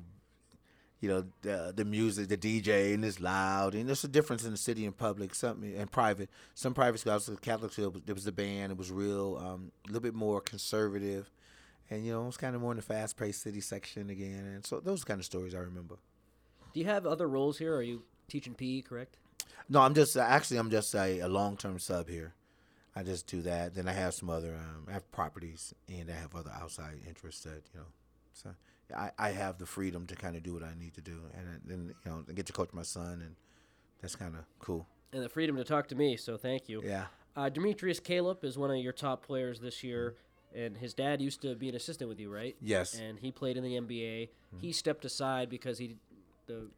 [1.01, 4.53] you know, the, the music, the DJ, and it's loud, and there's a difference in
[4.53, 6.31] the city and public, some and private.
[6.55, 10.01] Some private schools, Catholic school, there was the band, it was real, um, a little
[10.01, 11.31] bit more conservative,
[11.91, 14.67] and you know, it was kind of more in the fast-paced city section again, and
[14.67, 15.97] so those kind of stories I remember.
[16.73, 17.75] Do you have other roles here?
[17.75, 19.17] Are you teaching PE, correct?
[19.69, 22.35] No, I'm just actually I'm just a, a long term sub here.
[22.95, 23.75] I just do that.
[23.75, 27.43] Then I have some other um, I have properties and I have other outside interests
[27.45, 27.87] that you know.
[28.33, 28.51] So
[28.95, 31.61] I, I have the freedom to kind of do what I need to do, and
[31.65, 33.37] then you know I get to coach my son, and
[34.01, 34.87] that's kind of cool.
[35.13, 36.83] And the freedom to talk to me, so thank you.
[36.85, 37.07] Yeah.
[37.35, 40.17] Uh, Demetrius Calip is one of your top players this year,
[40.57, 42.57] and his dad used to be an assistant with you, right?
[42.61, 42.95] Yes.
[42.95, 44.31] And he played in the NBA.
[44.61, 45.97] He stepped aside because he,
[46.47, 46.69] the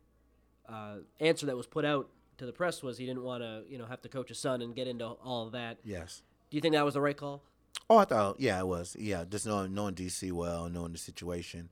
[0.68, 3.78] uh, answer that was put out to the press was he didn't want to, you
[3.78, 5.78] know, have to coach his son and get into all of that.
[5.84, 6.22] Yes.
[6.50, 7.42] Do you think that was the right call?
[7.90, 9.24] Oh, I thought yeah, it was yeah.
[9.24, 11.70] Just knowing knowing DC well, knowing the situation.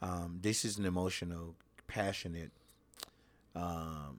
[0.00, 1.54] Um, is an emotional,
[1.86, 2.50] passionate
[3.54, 4.18] um,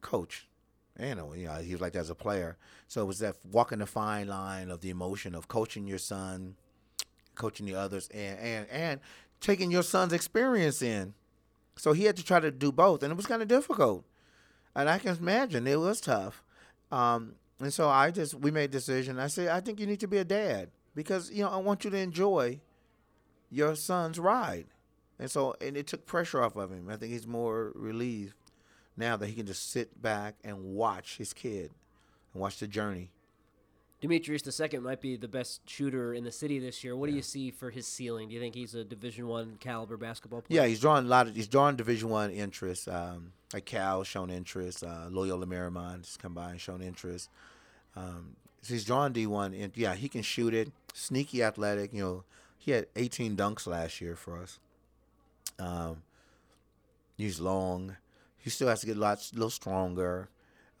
[0.00, 0.48] coach.
[0.96, 2.56] And you know, he was like that as a player.
[2.86, 6.56] So it was that walking the fine line of the emotion of coaching your son,
[7.34, 9.00] coaching the others, and and and
[9.40, 11.14] taking your son's experience in.
[11.76, 14.04] So he had to try to do both, and it was kind of difficult.
[14.74, 16.44] And I can imagine it was tough.
[16.90, 19.18] Um, and so I just we made a decision.
[19.18, 21.84] I said I think you need to be a dad because you know I want
[21.84, 22.60] you to enjoy
[23.50, 24.66] your son's ride.
[25.18, 26.90] And so and it took pressure off of him.
[26.90, 28.34] I think he's more relieved
[28.96, 31.70] now that he can just sit back and watch his kid
[32.32, 33.10] and watch the journey.
[34.00, 36.96] Demetrius II might be the best shooter in the city this year.
[36.96, 38.28] What do you see for his ceiling?
[38.28, 40.62] Do you think he's a Division One caliber basketball player?
[40.62, 42.88] Yeah, he's drawing a lot of he's drawing Division One interest.
[42.88, 47.30] Um, like Cal shown interest, uh, Loyola Marymount has come by and shown interest.
[47.94, 50.72] Um, so he's drawing D one, and yeah, he can shoot it.
[50.94, 51.92] Sneaky, athletic.
[51.92, 52.24] You know,
[52.58, 54.58] he had 18 dunks last year for us.
[55.58, 56.02] Um,
[57.16, 57.96] he's long.
[58.42, 60.28] He still has to get a lot, a little stronger.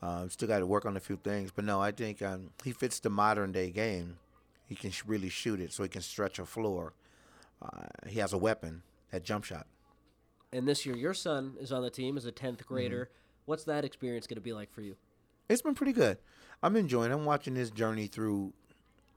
[0.02, 2.72] Uh, still got to work on a few things, but no, I think um, he
[2.72, 4.18] fits the modern day game.
[4.66, 6.92] He can sh- really shoot it, so he can stretch a floor.
[7.62, 9.68] Uh, he has a weapon, that jump shot.
[10.52, 13.10] And this year, your son is on the team as a 10th grader.
[13.46, 14.96] What's that experience going to be like for you?
[15.48, 16.18] It's been pretty good.
[16.64, 17.12] I'm enjoying.
[17.12, 18.52] I'm watching his journey through,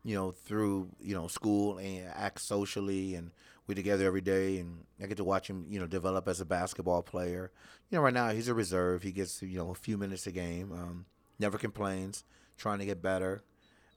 [0.03, 3.31] you know, through you know school and act socially, and
[3.67, 6.45] we together every day, and I get to watch him, you know, develop as a
[6.45, 7.51] basketball player.
[7.89, 9.03] You know, right now he's a reserve.
[9.03, 10.71] He gets you know a few minutes a game.
[10.71, 11.05] Um,
[11.39, 12.23] never complains.
[12.57, 13.43] Trying to get better.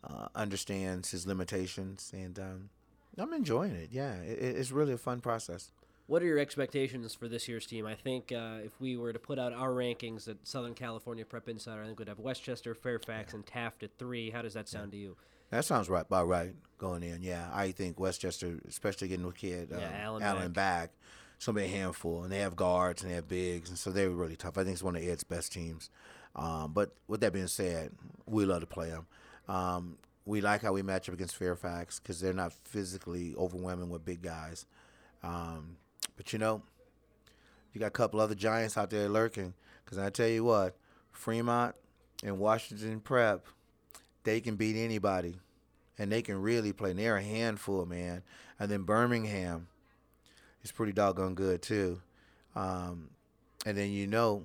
[0.03, 2.71] Uh, understands his limitations, and um,
[3.19, 3.89] I'm enjoying it.
[3.91, 5.71] Yeah, it, it's really a fun process.
[6.07, 7.85] What are your expectations for this year's team?
[7.85, 11.49] I think uh, if we were to put out our rankings at Southern California Prep
[11.49, 14.31] Insider, I think we'd have Westchester, Fairfax, and Taft at three.
[14.31, 15.17] How does that sound to you?
[15.51, 17.23] That sounds right, about right going in.
[17.23, 20.91] Yeah, I think Westchester, especially getting a kid, um, Yeah, Allen Allen back,
[21.37, 23.91] it's gonna be a handful, and they have guards and they have bigs, and so
[23.91, 24.59] they're really tough.
[24.59, 25.91] I think it's one of Ed's best teams.
[26.37, 27.93] Um, but with that being said,
[28.27, 29.07] we love to play them.
[29.49, 34.05] Um, we like how we match up against Fairfax because they're not physically overwhelming with
[34.05, 34.67] big guys.
[35.23, 35.79] Um,
[36.17, 36.63] But you know,
[37.73, 39.55] you got a couple other giants out there lurking.
[39.85, 40.77] Because I tell you what,
[41.13, 41.75] Fremont
[42.23, 43.47] and Washington Prep,
[44.25, 45.39] they can beat anybody.
[46.01, 46.91] And they can really play.
[46.91, 48.23] And they're a handful, man.
[48.61, 49.67] And then Birmingham
[50.63, 52.01] is pretty doggone good, too.
[52.55, 53.11] Um,
[53.67, 54.45] and then you know,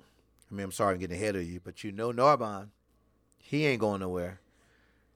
[0.50, 2.70] I mean, I'm sorry I'm getting ahead of you, but you know Narbonne,
[3.38, 4.40] he ain't going nowhere.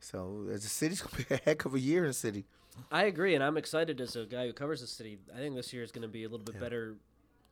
[0.01, 2.45] So as a city's gonna be a heck of a year in the city.
[2.93, 5.19] I agree, and I'm excited as a guy who covers the city.
[5.35, 6.61] I think this year is going to be a little bit Yeah.
[6.61, 6.95] better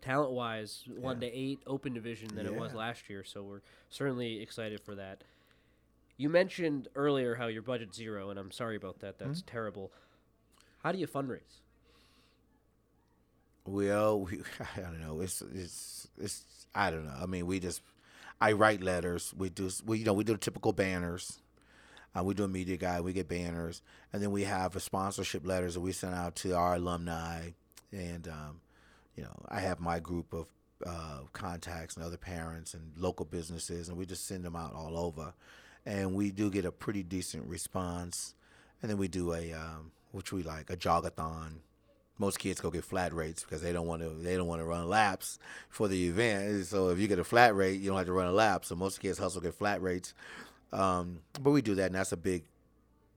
[0.01, 1.29] talent wise, one Yeah.
[1.29, 3.25] to eight open division than it was last year.
[3.25, 5.25] So we're certainly excited for that.
[6.17, 9.19] You mentioned earlier how your budget's zero, and I'm sorry about that.
[9.19, 9.47] That's Mm-hmm.
[9.47, 9.93] terrible.
[10.79, 11.61] How do you fundraise?
[13.67, 14.41] Well, we,
[14.77, 15.21] I don't know.
[15.21, 17.15] It's it's it's I don't know.
[17.21, 17.83] I mean, we just
[18.41, 19.35] I write letters.
[19.37, 21.41] We do we you know we do typical banners.
[22.19, 23.03] Uh, we do a media guide.
[23.03, 26.53] We get banners, and then we have a sponsorship letters that we send out to
[26.57, 27.51] our alumni.
[27.93, 28.61] And um,
[29.17, 30.49] you know, I have my group of
[30.87, 34.97] uh, contacts and other parents and local businesses, and we just send them out all
[34.99, 35.35] over.
[35.87, 38.35] And we do get a pretty decent response.
[38.83, 41.61] And then we do a um, which we like a jogathon
[42.19, 44.65] most kids go get flat rates because they don't want to they don't want to
[44.65, 46.67] run laps for the event.
[46.67, 48.65] So if you get a flat rate, you don't have to run a lap.
[48.65, 50.15] So most kids hustle get flat rates.
[50.73, 52.45] Um, but we do that, and that's a big,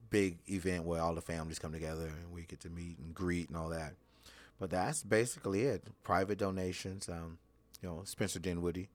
[0.08, 3.48] big event where all the families come together and we get to meet and greet
[3.48, 3.94] and all that.
[4.58, 5.82] But that's basically it.
[6.04, 7.08] Private donations.
[7.08, 7.38] Um,
[7.82, 8.90] you know, Spencer Dinwiddie,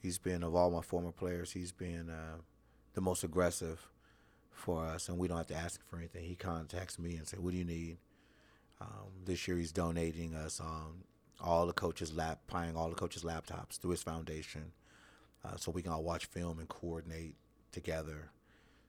[0.00, 2.38] he's been of all my former players, he's been uh,
[2.98, 3.86] the most aggressive
[4.50, 6.24] for us, and we don't have to ask for anything.
[6.24, 7.98] He contacts me and says, "What do you need?"
[8.80, 11.04] Um, this year, he's donating us um,
[11.40, 14.72] all the coaches' lap, buying all the coaches' laptops through his foundation,
[15.44, 17.36] uh, so we can all watch film and coordinate
[17.70, 18.30] together.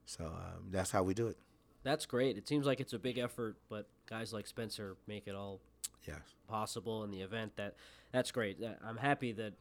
[0.07, 1.37] So um, that's how we do it.
[1.83, 2.35] That's great.
[2.35, 5.59] It seems like it's a big effort, but guys like Spencer make it all
[6.07, 6.21] Yes.
[6.47, 7.57] possible in the event.
[7.57, 7.75] That
[8.11, 8.57] that's great.
[8.83, 9.53] I'm happy that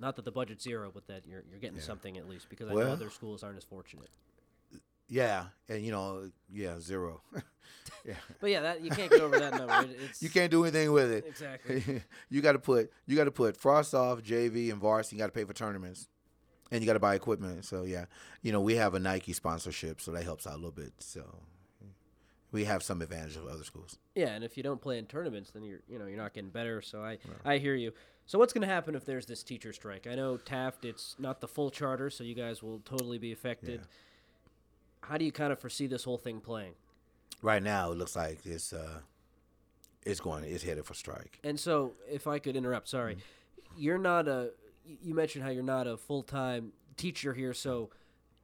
[0.00, 1.82] not that the budget's zero, but that you're you're getting Yeah.
[1.84, 4.10] something at least because I know other schools aren't as fortunate.
[5.10, 7.22] Yeah, and you know, yeah, zero.
[8.04, 8.14] yeah.
[8.40, 9.90] But yeah, that you can't get over that number.
[9.90, 11.24] It, You can't do anything with it.
[11.26, 12.02] Exactly.
[12.28, 15.16] you got to put you got to put frost off JV and varsity.
[15.16, 16.08] You got to pay for tournaments,
[16.70, 17.64] and you got to buy equipment.
[17.64, 18.04] So yeah,
[18.42, 20.92] you know we have a Nike sponsorship, so that helps out a little bit.
[20.98, 21.22] So
[22.50, 23.98] we have some advantage of other schools.
[24.14, 26.50] Yeah, and if you don't play in tournaments, then you're you know you're not getting
[26.50, 26.80] better.
[26.80, 27.92] So I I hear you.
[28.26, 30.06] So what's going to happen if there's this teacher strike?
[30.06, 33.80] I know Taft, it's not the full charter, so you guys will totally be affected.
[35.00, 36.74] How do you kind of foresee this whole thing playing?
[37.40, 39.00] Right now, it looks like it's uh,
[40.04, 41.38] it's going it's headed for strike.
[41.44, 43.18] And so, if I could interrupt, sorry,
[43.76, 44.50] you're not a.
[44.84, 47.90] You mentioned how you're not a full time teacher here, so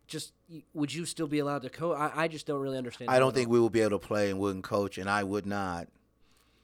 [0.07, 0.33] just
[0.73, 1.97] would you still be allowed to coach?
[1.99, 3.11] I, I just don't really understand.
[3.11, 5.47] I don't think we will be able to play and wouldn't coach, and I would
[5.47, 5.89] not.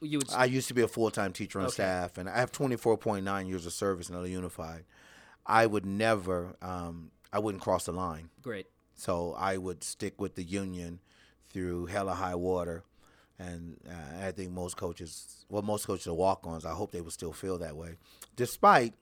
[0.01, 0.31] you would.
[0.33, 1.73] I used to be a full time teacher on Okay.
[1.73, 4.85] staff, and I have 24.9 years of service in LA Unified.
[5.45, 8.29] I would never, um, I wouldn't cross the line.
[8.43, 8.67] Great.
[8.95, 10.99] So I would stick with the union
[11.49, 12.83] through hella high water.
[13.39, 16.63] And uh, I think most coaches, well, most coaches are walk ons.
[16.63, 17.95] I hope they would still feel that way.
[18.35, 18.93] Despite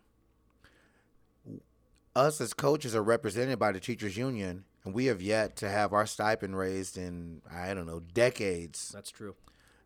[2.19, 5.93] us as coaches are represented by the teachers union, and we have yet to have
[5.93, 9.35] our stipend raised in, I don't know, decades, That's true.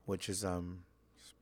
[0.06, 0.84] which is um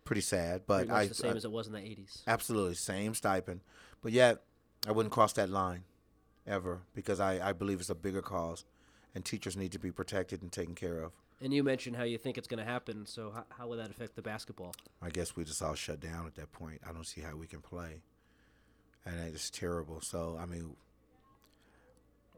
[0.04, 0.64] pretty sad.
[0.68, 2.22] But Pretty I, the same I- as it was in the '80s.
[2.28, 3.62] Absolutely, same stipend.
[4.02, 4.44] But yet,
[4.88, 5.84] I wouldn't cross that line
[6.48, 8.66] ever because I, I believe it's a bigger cause,
[9.14, 11.12] and teachers need to be protected and taken care of.
[11.44, 13.06] And you mentioned how you think it's going to happen.
[13.08, 14.74] So how, how would that affect the basketball?
[15.02, 16.82] I guess we just all shut down at that point.
[16.88, 18.02] I don't see how we can play,
[19.06, 20.02] and it's terrible.
[20.02, 20.76] So I mean,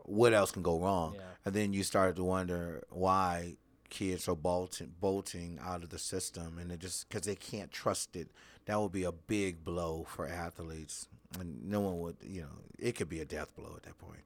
[0.04, 1.16] what else can go wrong?
[1.16, 1.22] Yeah.
[1.46, 3.58] And then you started to wonder why
[3.90, 8.16] kids are bolting bolting out of the system, and it just because they can't trust
[8.16, 8.30] it.
[8.66, 11.08] That would be a big blow for athletes,
[11.40, 12.18] and no one would.
[12.24, 14.22] You know, it could be a death blow at that point.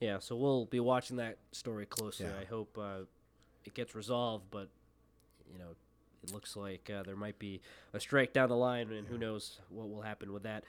[0.00, 2.26] Yeah, so we'll be watching that story closely.
[2.26, 2.40] Yeah.
[2.40, 3.00] I hope uh,
[3.64, 4.68] it gets resolved, but
[5.52, 5.74] you know,
[6.22, 7.60] it looks like uh, there might be
[7.92, 10.64] a strike down the line, and who knows what will happen with that.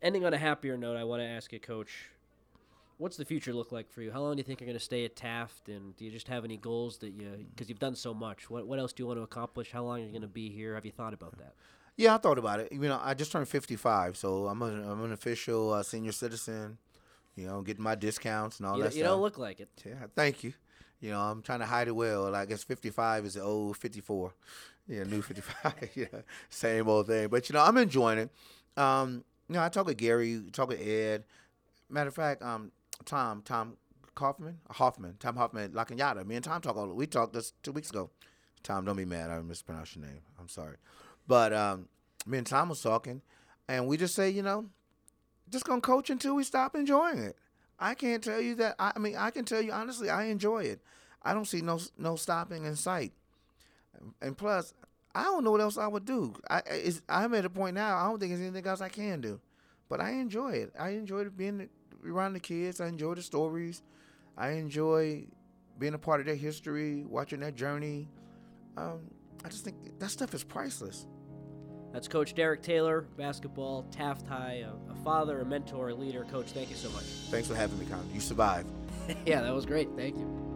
[0.00, 1.90] Ending on a happier note, I want to ask you, Coach,
[2.98, 4.12] what's the future look like for you?
[4.12, 6.28] How long do you think you're going to stay at Taft, and do you just
[6.28, 7.46] have any goals that you?
[7.50, 8.48] Because you've done so much.
[8.50, 9.72] What What else do you want to accomplish?
[9.72, 10.74] How long are you going to be here?
[10.74, 11.54] Have you thought about that?
[11.96, 12.70] Yeah, I thought about it.
[12.70, 16.78] You know, I just turned 55, so I'm, a, I'm an official uh, senior citizen.
[17.34, 19.14] You know, getting my discounts and all you, that you stuff.
[19.14, 19.68] don't look like it.
[19.84, 20.52] Yeah, thank you.
[21.00, 22.34] You know, I'm trying to hide it well.
[22.34, 24.32] I guess 55 is the old 54.
[24.88, 25.90] Yeah, new 55.
[25.94, 26.06] yeah,
[26.48, 27.28] same old thing.
[27.28, 28.30] But you know, I'm enjoying it.
[28.76, 31.24] Um, you know, I talk with Gary, talk with Ed.
[31.90, 32.70] Matter of fact, um,
[33.04, 33.76] Tom, Tom
[34.14, 36.26] Kaufman, Hoffman, Tom Hoffman, La Cañada.
[36.26, 36.88] Me and Tom talk all.
[36.88, 38.10] We talked this two weeks ago.
[38.62, 39.30] Tom, don't be mad.
[39.30, 40.20] I mispronounced your name.
[40.38, 40.76] I'm sorry,
[41.26, 41.88] but um,
[42.26, 43.22] me and Tom was talking,
[43.68, 44.66] and we just say, you know,
[45.48, 47.36] just gonna coach until we stop enjoying it.
[47.78, 48.74] I can't tell you that.
[48.78, 50.80] I, I mean, I can tell you honestly, I enjoy it.
[51.22, 53.12] I don't see no no stopping in sight.
[54.20, 54.74] And plus,
[55.14, 56.34] I don't know what else I would do.
[56.48, 57.96] I it's, I'm at a point now.
[57.96, 59.40] I don't think there's anything else I can do.
[59.88, 60.72] But I enjoy it.
[60.78, 61.68] I enjoy being
[62.06, 62.80] around the kids.
[62.80, 63.82] I enjoy the stories.
[64.36, 65.24] I enjoy
[65.78, 68.08] being a part of their history, watching their journey.
[68.76, 69.00] Um,
[69.44, 71.06] I just think that stuff is priceless.
[71.92, 76.24] That's Coach Derek Taylor, basketball, Taft High, a, a father, a mentor, a leader.
[76.24, 77.04] Coach, thank you so much.
[77.30, 78.08] Thanks for having me, Con.
[78.12, 78.70] You survived.
[79.26, 79.88] yeah, that was great.
[79.96, 80.47] Thank you.